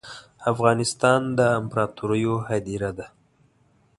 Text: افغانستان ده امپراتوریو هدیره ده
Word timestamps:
افغانستان 0.51 1.21
ده 1.37 1.45
امپراتوریو 1.59 2.33
هدیره 2.49 2.91
ده 2.97 3.05